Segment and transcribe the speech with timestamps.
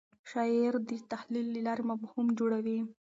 [0.29, 2.79] شاعر د تخیل له لارې مفهوم جوړوي.